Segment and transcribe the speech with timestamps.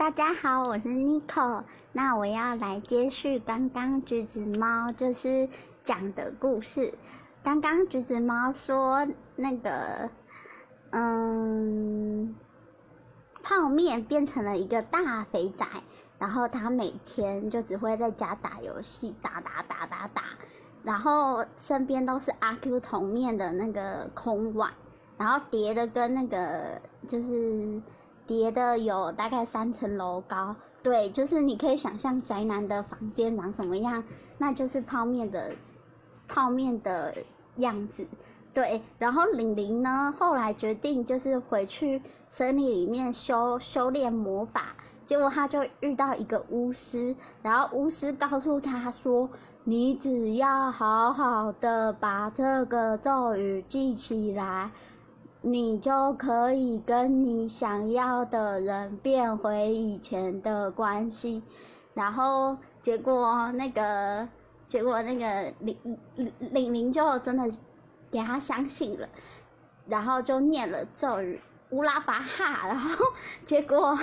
[0.00, 1.64] 大家好，我是 Nico。
[1.92, 5.46] 那我要来接续刚刚橘子猫就是
[5.82, 6.94] 讲的故事。
[7.44, 9.06] 刚刚橘子猫说
[9.36, 10.08] 那个，
[10.88, 12.34] 嗯，
[13.42, 15.66] 泡面变成了一个大肥仔，
[16.18, 20.22] 然后他每天就只会在家打游戏，打打打打打，
[20.82, 24.72] 然后身边都是阿 Q 同面的那个空碗，
[25.18, 27.82] 然后叠的跟那个就是。
[28.30, 34.04] 叠的有大概三层楼高，对，就是你可以想象宅男的房间长什么样，
[34.38, 35.50] 那就是泡面的
[36.28, 37.12] 泡面的
[37.56, 38.06] 样子，
[38.54, 38.82] 对。
[38.98, 49.28] 然后玲玲呢，后来决定就是回去森林里面修修炼魔法，结果他就遇到一个巫师，然后巫师告诉他说
[49.64, 54.70] ：“你只要好好的把这个咒语记起来。”
[55.42, 61.42] 你就可以跟你想要的人变回以前的关系，
[61.94, 64.28] 然后结果那个
[64.66, 65.76] 结果那个玲
[66.38, 67.44] 玲玲就真的
[68.10, 69.08] 给他相信了，
[69.86, 73.04] 然后就念了咒语乌拉巴哈，然后
[73.44, 73.98] 结果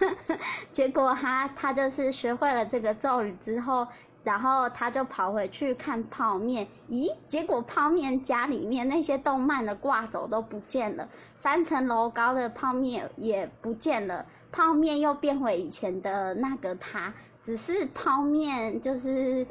[0.72, 3.86] 结果他他就是学会了这个咒语之后。
[4.24, 7.14] 然后他就跑回去看泡面，咦？
[7.26, 19.46] 结果泡面家里面那些动漫的挂轴都不见了，三层楼高的泡面也不见了，泡面又变回以前的那个他，只是泡面就是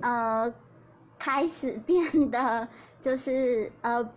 [0.00, 0.54] 呃
[1.18, 2.68] 开始变得
[3.00, 4.08] 就是呃。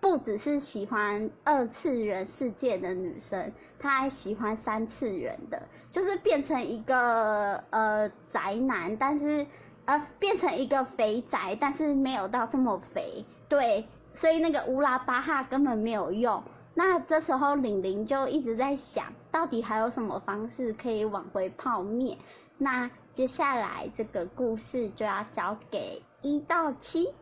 [0.00, 9.46] 不只是喜欢二次元世界的女生，她还喜欢三次元的，就是变成一个呃宅男，但是
[9.84, 16.42] 呃变成一个肥宅，但是没有到这么肥，对，所以那个乌拉巴哈根本没有用。
[16.72, 22.16] 那这时候玲玲就一直在想，到底还有什么方式可以挽回泡面？
[22.56, 27.12] 那接下来这个故事就要交给一到七。